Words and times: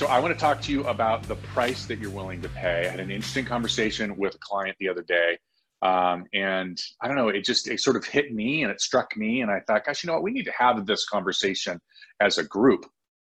So 0.00 0.06
I 0.06 0.18
want 0.18 0.32
to 0.32 0.40
talk 0.40 0.62
to 0.62 0.72
you 0.72 0.82
about 0.84 1.24
the 1.24 1.34
price 1.34 1.84
that 1.84 1.98
you're 1.98 2.08
willing 2.08 2.40
to 2.40 2.48
pay. 2.48 2.86
I 2.86 2.90
had 2.90 3.00
an 3.00 3.10
interesting 3.10 3.44
conversation 3.44 4.16
with 4.16 4.34
a 4.34 4.38
client 4.38 4.74
the 4.80 4.88
other 4.88 5.02
day. 5.02 5.36
Um, 5.82 6.24
and 6.32 6.80
I 7.02 7.06
don't 7.06 7.18
know, 7.18 7.28
it 7.28 7.44
just 7.44 7.68
it 7.68 7.80
sort 7.80 7.96
of 7.96 8.06
hit 8.06 8.32
me 8.32 8.62
and 8.62 8.72
it 8.72 8.80
struck 8.80 9.14
me. 9.14 9.42
And 9.42 9.50
I 9.50 9.60
thought, 9.60 9.84
gosh, 9.84 10.02
you 10.02 10.06
know 10.06 10.14
what? 10.14 10.22
We 10.22 10.30
need 10.30 10.46
to 10.46 10.54
have 10.56 10.86
this 10.86 11.06
conversation 11.06 11.78
as 12.18 12.38
a 12.38 12.44
group 12.44 12.86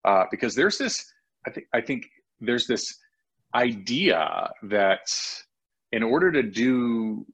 uh, 0.04 0.24
because 0.30 0.54
there's 0.54 0.76
this, 0.76 1.10
I 1.46 1.52
think, 1.52 1.66
I 1.72 1.80
think 1.80 2.04
there's 2.38 2.66
this 2.66 2.98
idea 3.54 4.50
that 4.64 5.08
in 5.92 6.02
order 6.02 6.30
to 6.32 6.42
do 6.42 7.24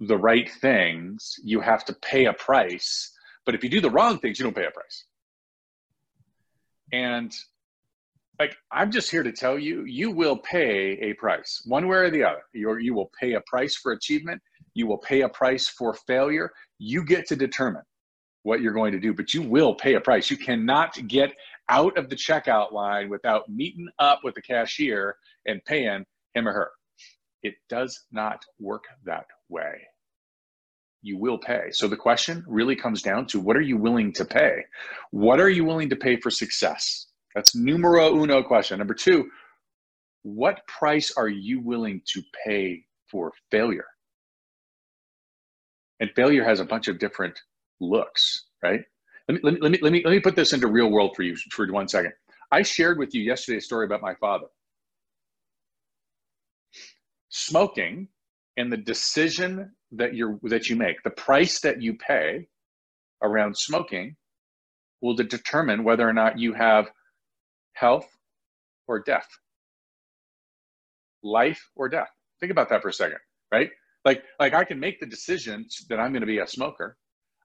the 0.00 0.18
right 0.18 0.50
things, 0.60 1.36
you 1.44 1.60
have 1.60 1.84
to 1.84 1.94
pay 2.02 2.24
a 2.24 2.32
price. 2.32 3.16
But 3.46 3.54
if 3.54 3.62
you 3.62 3.70
do 3.70 3.80
the 3.80 3.90
wrong 3.90 4.18
things, 4.18 4.40
you 4.40 4.42
don't 4.42 4.56
pay 4.56 4.66
a 4.66 4.72
price. 4.72 5.04
And 6.92 7.32
like 8.40 8.56
I'm 8.72 8.90
just 8.90 9.10
here 9.10 9.22
to 9.22 9.32
tell 9.32 9.58
you, 9.58 9.84
you 9.84 10.10
will 10.10 10.38
pay 10.38 10.98
a 11.02 11.12
price, 11.12 11.62
one 11.66 11.86
way 11.86 11.98
or 11.98 12.10
the 12.10 12.24
other. 12.24 12.42
you 12.54 12.74
you 12.78 12.94
will 12.94 13.10
pay 13.20 13.34
a 13.34 13.42
price 13.42 13.76
for 13.76 13.92
achievement. 13.92 14.40
You 14.72 14.86
will 14.86 14.98
pay 14.98 15.20
a 15.20 15.28
price 15.28 15.68
for 15.68 15.92
failure. 15.92 16.50
You 16.78 17.04
get 17.04 17.26
to 17.28 17.36
determine 17.36 17.82
what 18.42 18.62
you're 18.62 18.72
going 18.72 18.92
to 18.92 18.98
do, 18.98 19.12
but 19.12 19.34
you 19.34 19.42
will 19.42 19.74
pay 19.74 19.94
a 19.94 20.00
price. 20.00 20.30
You 20.30 20.38
cannot 20.38 20.96
get 21.06 21.34
out 21.68 21.98
of 21.98 22.08
the 22.08 22.16
checkout 22.16 22.72
line 22.72 23.10
without 23.10 23.46
meeting 23.50 23.88
up 23.98 24.20
with 24.24 24.34
the 24.34 24.42
cashier 24.42 25.16
and 25.46 25.62
paying 25.66 26.06
him 26.34 26.48
or 26.48 26.52
her. 26.52 26.70
It 27.42 27.56
does 27.68 28.06
not 28.10 28.42
work 28.58 28.84
that 29.04 29.26
way. 29.50 29.82
You 31.02 31.18
will 31.18 31.38
pay. 31.38 31.72
So 31.72 31.88
the 31.88 31.96
question 31.96 32.42
really 32.48 32.76
comes 32.76 33.02
down 33.02 33.26
to 33.26 33.40
what 33.40 33.56
are 33.56 33.62
you 33.62 33.76
willing 33.76 34.14
to 34.14 34.24
pay? 34.24 34.64
What 35.10 35.40
are 35.40 35.50
you 35.50 35.64
willing 35.66 35.90
to 35.90 35.96
pay 35.96 36.16
for 36.16 36.30
success? 36.30 37.09
That's 37.34 37.54
numero 37.54 38.14
uno 38.14 38.42
question. 38.42 38.78
Number 38.78 38.94
two, 38.94 39.30
what 40.22 40.66
price 40.66 41.12
are 41.16 41.28
you 41.28 41.60
willing 41.60 42.02
to 42.12 42.22
pay 42.44 42.84
for 43.10 43.32
failure? 43.50 43.86
And 46.00 46.10
failure 46.16 46.44
has 46.44 46.60
a 46.60 46.64
bunch 46.64 46.88
of 46.88 46.98
different 46.98 47.38
looks, 47.80 48.46
right? 48.62 48.80
Let 49.28 49.34
me, 49.34 49.40
let 49.42 49.54
me, 49.54 49.60
let 49.60 49.72
me, 49.72 49.78
let 49.82 49.92
me, 49.92 50.02
let 50.04 50.10
me 50.10 50.20
put 50.20 50.36
this 50.36 50.52
into 50.52 50.66
real 50.66 50.90
world 50.90 51.12
for 51.14 51.22
you 51.22 51.36
for 51.50 51.70
one 51.72 51.88
second. 51.88 52.12
I 52.50 52.62
shared 52.62 52.98
with 52.98 53.14
you 53.14 53.22
yesterday 53.22 53.58
a 53.58 53.60
story 53.60 53.86
about 53.86 54.02
my 54.02 54.14
father. 54.14 54.46
Smoking 57.28 58.08
and 58.56 58.72
the 58.72 58.76
decision 58.76 59.70
that 59.92 60.14
you 60.14 60.40
that 60.44 60.68
you 60.68 60.76
make, 60.76 61.02
the 61.02 61.10
price 61.10 61.60
that 61.60 61.80
you 61.80 61.94
pay 61.94 62.48
around 63.22 63.56
smoking 63.56 64.16
will 65.00 65.14
determine 65.14 65.84
whether 65.84 66.08
or 66.08 66.12
not 66.12 66.38
you 66.38 66.52
have 66.54 66.90
health 67.74 68.08
or 68.88 69.00
death, 69.00 69.28
life 71.22 71.62
or 71.76 71.88
death. 71.88 72.08
Think 72.40 72.52
about 72.52 72.68
that 72.70 72.82
for 72.82 72.88
a 72.88 72.92
second, 72.92 73.18
right? 73.52 73.70
Like, 74.04 74.24
like 74.38 74.54
I 74.54 74.64
can 74.64 74.80
make 74.80 75.00
the 75.00 75.06
decision 75.06 75.66
that 75.88 76.00
I'm 76.00 76.12
going 76.12 76.22
to 76.22 76.26
be 76.26 76.38
a 76.38 76.46
smoker, 76.46 76.96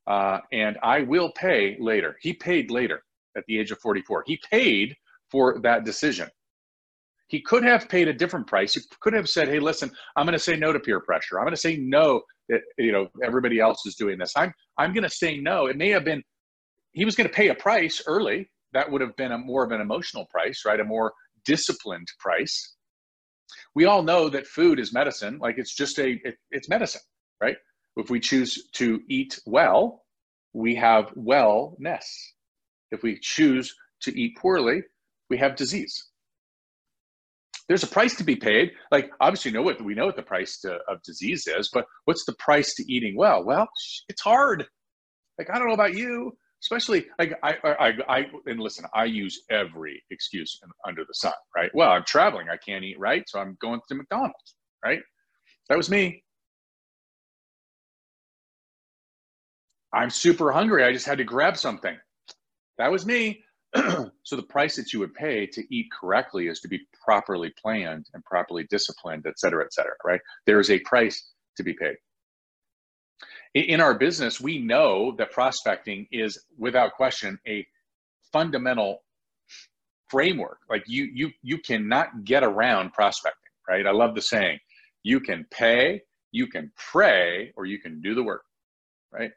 uh, 0.07 0.39
and 0.51 0.77
I 0.83 1.01
will 1.01 1.31
pay 1.33 1.77
later. 1.79 2.17
He 2.21 2.33
paid 2.33 2.71
later 2.71 3.03
at 3.37 3.43
the 3.47 3.59
age 3.59 3.71
of 3.71 3.79
44. 3.79 4.23
He 4.25 4.39
paid 4.49 4.95
for 5.29 5.59
that 5.59 5.83
decision. 5.83 6.29
He 7.27 7.41
could 7.41 7.63
have 7.63 7.89
paid 7.89 8.07
a 8.07 8.13
different 8.13 8.47
price. 8.47 8.75
He 8.75 8.81
could 9.01 9.13
have 9.13 9.27
said, 9.27 9.47
"Hey, 9.47 9.59
listen, 9.59 9.91
I'm 10.15 10.25
going 10.25 10.37
to 10.37 10.39
say 10.39 10.55
no 10.55 10.71
to 10.71 10.79
peer 10.79 10.99
pressure. 10.99 11.39
I'm 11.39 11.45
going 11.45 11.55
to 11.55 11.59
say 11.59 11.75
no 11.75 12.21
that 12.49 12.61
you 12.77 12.91
know 12.91 13.07
everybody 13.23 13.59
else 13.59 13.85
is 13.85 13.95
doing 13.95 14.17
this. 14.19 14.33
I'm 14.37 14.53
I'm 14.77 14.93
going 14.93 15.03
to 15.03 15.09
say 15.09 15.39
no." 15.39 15.65
It 15.65 15.75
may 15.75 15.89
have 15.89 16.05
been 16.05 16.23
he 16.93 17.03
was 17.03 17.15
going 17.15 17.27
to 17.27 17.33
pay 17.33 17.49
a 17.49 17.55
price 17.55 18.01
early 18.07 18.49
that 18.75 18.91
would 18.91 18.99
have 18.99 19.15
been 19.15 19.31
a 19.31 19.37
more 19.37 19.63
of 19.63 19.71
an 19.71 19.79
emotional 19.79 20.25
price, 20.25 20.63
right? 20.65 20.79
A 20.81 20.83
more 20.83 21.13
disciplined 21.45 22.09
price. 22.19 22.75
We 23.73 23.85
all 23.85 24.03
know 24.03 24.27
that 24.29 24.45
food 24.45 24.79
is 24.79 24.93
medicine. 24.93 25.39
Like 25.39 25.57
it's 25.57 25.73
just 25.73 25.97
a, 25.97 26.19
it, 26.23 26.35
it's 26.51 26.67
medicine, 26.67 27.01
right? 27.41 27.55
If 27.95 28.09
we 28.09 28.19
choose 28.19 28.69
to 28.73 28.99
eat 29.09 29.39
well, 29.45 30.03
we 30.51 30.75
have 30.75 31.05
wellness. 31.15 32.03
If 32.91 33.01
we 33.01 33.17
choose 33.21 33.73
to 34.01 34.19
eat 34.19 34.37
poorly, 34.37 34.83
we 35.29 35.37
have 35.37 35.55
disease. 35.55 36.09
There's 37.69 37.83
a 37.83 37.87
price 37.87 38.15
to 38.17 38.25
be 38.25 38.35
paid. 38.35 38.71
Like 38.91 39.09
obviously, 39.21 39.51
know 39.51 39.61
what 39.61 39.81
we 39.81 39.95
know 39.95 40.05
what 40.05 40.17
the 40.17 40.21
price 40.21 40.59
to, 40.59 40.79
of 40.89 41.01
disease 41.03 41.47
is, 41.47 41.69
but 41.73 41.85
what's 42.03 42.25
the 42.25 42.35
price 42.39 42.75
to 42.75 42.93
eating 42.93 43.15
well? 43.15 43.45
Well, 43.45 43.69
it's 44.09 44.21
hard. 44.21 44.65
Like 45.39 45.49
I 45.49 45.57
don't 45.57 45.69
know 45.69 45.73
about 45.73 45.95
you, 45.95 46.33
especially 46.65 47.05
like 47.19 47.37
I, 47.43 47.55
I, 47.63 47.93
I, 48.09 48.25
and 48.47 48.59
listen, 48.59 48.85
I 48.95 49.05
use 49.05 49.43
every 49.51 50.03
excuse 50.09 50.59
under 50.87 51.05
the 51.05 51.13
sun, 51.13 51.33
right? 51.55 51.69
Well, 51.75 51.91
I'm 51.91 52.03
traveling, 52.05 52.49
I 52.49 52.57
can't 52.57 52.83
eat 52.83 52.99
right, 52.99 53.23
so 53.27 53.39
I'm 53.39 53.55
going 53.61 53.79
to 53.87 53.95
McDonald's, 53.95 54.55
right? 54.83 54.99
That 55.69 55.77
was 55.77 55.91
me. 55.91 56.23
I'm 59.93 60.09
super 60.09 60.51
hungry. 60.51 60.83
I 60.83 60.91
just 60.91 61.05
had 61.05 61.19
to 61.19 61.23
grab 61.23 61.55
something. 61.55 61.95
That 62.79 62.91
was 62.91 63.05
me. 63.05 63.43
so 63.75 64.35
the 64.35 64.43
price 64.43 64.75
that 64.75 64.91
you 64.91 64.99
would 64.99 65.13
pay 65.13 65.45
to 65.45 65.63
eat 65.73 65.85
correctly 65.91 66.47
is 66.47 66.61
to 66.61 66.67
be 66.67 66.81
properly 67.03 67.53
planned 67.61 68.07
and 68.15 68.23
properly 68.25 68.65
disciplined, 68.71 69.25
et 69.27 69.37
cetera, 69.37 69.63
et 69.63 69.71
cetera, 69.71 69.93
right? 70.03 70.21
There 70.47 70.59
is 70.59 70.71
a 70.71 70.79
price 70.79 71.31
to 71.57 71.63
be 71.63 71.73
paid 71.73 71.95
in 73.53 73.79
our 73.79 73.97
business, 73.97 74.41
we 74.41 74.59
know 74.59 75.15
that 75.17 75.31
prospecting 75.31 76.07
is 76.11 76.43
without 76.57 76.93
question 76.93 77.39
a 77.47 77.65
fundamental 78.33 79.03
framework. 80.09 80.59
Like 80.69 80.83
you, 80.87 81.09
you, 81.13 81.31
you 81.41 81.57
cannot 81.57 82.25
get 82.25 82.43
around 82.43 82.93
prospecting, 82.93 83.51
right? 83.67 83.87
I 83.87 83.91
love 83.91 84.15
the 84.15 84.21
saying, 84.21 84.59
you 85.03 85.19
can 85.19 85.45
pay, 85.51 86.01
you 86.31 86.47
can 86.47 86.71
pray, 86.75 87.53
or 87.55 87.65
you 87.65 87.79
can 87.79 88.01
do 88.01 88.13
the 88.15 88.23
work, 88.23 88.43
right? 89.11 89.31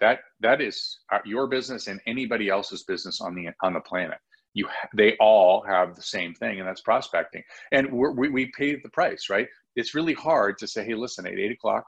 That 0.00 0.20
that 0.40 0.60
is 0.60 0.98
uh, 1.12 1.18
your 1.24 1.46
business 1.46 1.86
and 1.86 2.00
anybody 2.06 2.48
else's 2.48 2.84
business 2.84 3.20
on 3.20 3.34
the 3.34 3.48
on 3.62 3.72
the 3.72 3.80
planet. 3.80 4.18
You, 4.54 4.68
they 4.94 5.16
all 5.20 5.64
have 5.66 5.94
the 5.94 6.02
same 6.02 6.34
thing, 6.34 6.58
and 6.58 6.68
that's 6.68 6.82
prospecting. 6.82 7.42
And 7.72 7.92
we 7.92 8.28
we 8.28 8.52
pay 8.56 8.76
the 8.76 8.90
price, 8.90 9.28
right? 9.30 9.46
It's 9.74 9.94
really 9.94 10.14
hard 10.14 10.58
to 10.58 10.66
say, 10.66 10.84
hey, 10.84 10.94
listen, 10.94 11.26
at 11.26 11.32
eight 11.38 11.52
o'clock, 11.52 11.84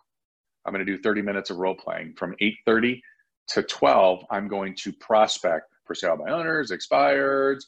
I'm 0.68 0.74
going 0.74 0.84
to 0.84 0.96
do 0.96 1.00
30 1.00 1.22
minutes 1.22 1.48
of 1.48 1.56
role 1.56 1.74
playing. 1.74 2.12
From 2.18 2.34
8:30 2.42 3.00
to 3.48 3.62
12, 3.62 4.24
I'm 4.30 4.48
going 4.48 4.76
to 4.82 4.92
prospect 4.92 5.64
for 5.86 5.94
sale 5.94 6.18
by 6.18 6.30
owners, 6.30 6.70
expireds, 6.70 7.62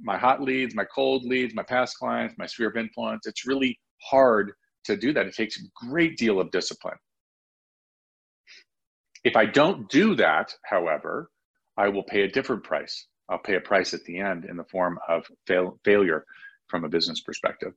my 0.00 0.16
hot 0.16 0.40
leads, 0.40 0.72
my 0.72 0.84
cold 0.84 1.24
leads, 1.24 1.52
my 1.52 1.64
past 1.64 1.98
clients, 1.98 2.36
my 2.38 2.46
sphere 2.46 2.68
of 2.68 2.76
influence. 2.76 3.26
It's 3.26 3.44
really 3.44 3.76
hard 4.00 4.52
to 4.84 4.96
do 4.96 5.12
that. 5.14 5.26
It 5.26 5.34
takes 5.34 5.58
a 5.58 5.64
great 5.86 6.16
deal 6.16 6.38
of 6.38 6.52
discipline. 6.52 6.96
If 9.24 9.34
I 9.34 9.46
don't 9.46 9.88
do 9.88 10.14
that, 10.14 10.54
however, 10.64 11.30
I 11.76 11.88
will 11.88 12.04
pay 12.04 12.22
a 12.22 12.28
different 12.28 12.62
price. 12.62 13.08
I'll 13.28 13.38
pay 13.38 13.56
a 13.56 13.60
price 13.60 13.94
at 13.94 14.04
the 14.04 14.18
end 14.20 14.44
in 14.44 14.56
the 14.56 14.64
form 14.64 15.00
of 15.08 15.26
fail, 15.48 15.80
failure 15.84 16.24
from 16.68 16.84
a 16.84 16.88
business 16.88 17.20
perspective. 17.20 17.72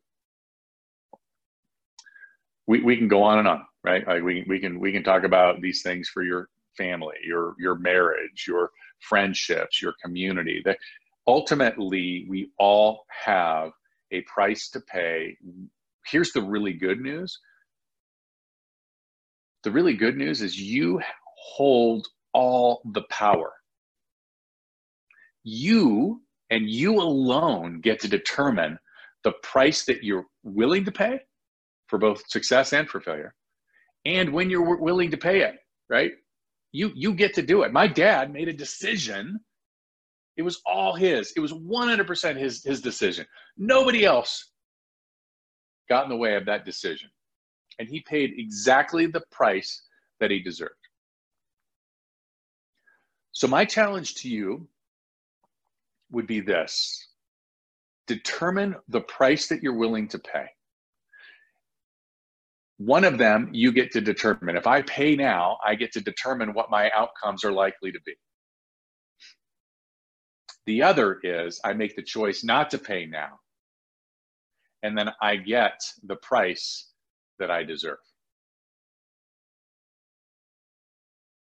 We, 2.67 2.81
we 2.81 2.97
can 2.97 3.07
go 3.07 3.23
on 3.23 3.39
and 3.39 3.47
on 3.47 3.65
right? 3.87 4.05
Like 4.05 4.23
we 4.23 4.43
we 4.47 4.59
can 4.59 4.79
we 4.79 4.91
can 4.91 5.03
talk 5.03 5.23
about 5.23 5.61
these 5.61 5.81
things 5.81 6.09
for 6.09 6.21
your 6.21 6.49
family, 6.77 7.15
your 7.23 7.55
your 7.57 7.75
marriage, 7.75 8.45
your 8.47 8.71
friendships, 8.99 9.81
your 9.81 9.93
community. 10.03 10.61
That 10.65 10.77
ultimately 11.25 12.25
we 12.29 12.51
all 12.59 13.05
have 13.09 13.71
a 14.11 14.21
price 14.21 14.69
to 14.71 14.81
pay. 14.81 15.37
Here's 16.05 16.33
the 16.33 16.41
really 16.41 16.73
good 16.73 16.99
news. 16.99 17.39
The 19.63 19.71
really 19.71 19.93
good 19.93 20.17
news 20.17 20.41
is 20.41 20.59
you 20.59 21.01
hold 21.55 22.07
all 22.33 22.81
the 22.93 23.03
power. 23.09 23.53
You 25.43 26.21
and 26.49 26.69
you 26.69 26.95
alone 26.95 27.79
get 27.81 27.99
to 28.01 28.07
determine 28.07 28.77
the 29.23 29.33
price 29.43 29.85
that 29.85 30.03
you're 30.03 30.25
willing 30.43 30.85
to 30.85 30.91
pay 30.91 31.19
for 31.87 31.97
both 31.97 32.23
success 32.29 32.73
and 32.73 32.89
for 32.89 32.99
failure 32.99 33.33
and 34.07 34.31
when 34.31 34.49
you're 34.49 34.77
willing 34.77 35.11
to 35.11 35.17
pay 35.17 35.41
it, 35.41 35.55
right? 35.89 36.13
You 36.71 36.91
you 36.95 37.13
get 37.13 37.33
to 37.35 37.41
do 37.41 37.63
it. 37.63 37.73
My 37.73 37.87
dad 37.87 38.31
made 38.31 38.47
a 38.47 38.53
decision. 38.53 39.39
It 40.37 40.43
was 40.43 40.61
all 40.65 40.93
his. 40.93 41.33
It 41.35 41.41
was 41.41 41.51
100% 41.51 42.37
his 42.37 42.63
his 42.63 42.81
decision. 42.81 43.25
Nobody 43.57 44.05
else 44.05 44.51
got 45.89 46.05
in 46.05 46.09
the 46.09 46.15
way 46.15 46.35
of 46.35 46.45
that 46.45 46.63
decision. 46.63 47.09
And 47.79 47.89
he 47.89 47.99
paid 48.01 48.33
exactly 48.37 49.07
the 49.07 49.23
price 49.31 49.83
that 50.19 50.31
he 50.31 50.39
deserved. 50.39 50.73
So 53.33 53.47
my 53.47 53.65
challenge 53.65 54.15
to 54.15 54.29
you 54.29 54.67
would 56.11 56.27
be 56.27 56.39
this. 56.39 57.09
Determine 58.07 58.75
the 58.87 59.01
price 59.01 59.47
that 59.49 59.61
you're 59.61 59.77
willing 59.77 60.07
to 60.09 60.19
pay 60.19 60.47
one 62.77 63.03
of 63.03 63.17
them 63.17 63.49
you 63.53 63.71
get 63.71 63.91
to 63.91 64.01
determine. 64.01 64.55
If 64.55 64.67
I 64.67 64.83
pay 64.83 65.15
now, 65.15 65.57
I 65.65 65.75
get 65.75 65.91
to 65.93 66.01
determine 66.01 66.53
what 66.53 66.69
my 66.69 66.89
outcomes 66.95 67.43
are 67.43 67.51
likely 67.51 67.91
to 67.91 67.99
be. 68.05 68.13
The 70.67 70.83
other 70.83 71.19
is 71.23 71.59
I 71.63 71.73
make 71.73 71.95
the 71.95 72.03
choice 72.03 72.43
not 72.43 72.69
to 72.71 72.77
pay 72.77 73.05
now. 73.05 73.39
And 74.83 74.97
then 74.97 75.09
I 75.21 75.37
get 75.37 75.79
the 76.03 76.17
price 76.17 76.91
that 77.39 77.49
I 77.49 77.63
deserve. 77.63 77.97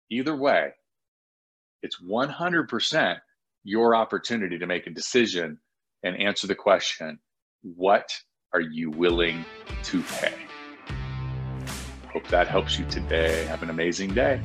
Either 0.09 0.35
way, 0.35 0.69
it's 1.83 2.01
100% 2.01 3.17
your 3.63 3.95
opportunity 3.95 4.57
to 4.57 4.65
make 4.65 4.87
a 4.87 4.91
decision 4.91 5.59
and 6.03 6.19
answer 6.19 6.47
the 6.47 6.55
question 6.55 7.19
what 7.61 8.09
are 8.53 8.61
you 8.61 8.89
willing 8.89 9.45
to 9.83 10.01
pay? 10.01 10.38
Hope 12.13 12.27
that 12.29 12.47
helps 12.47 12.79
you 12.79 12.85
today. 12.85 13.45
Have 13.45 13.63
an 13.63 13.69
amazing 13.69 14.13
day. 14.13 14.41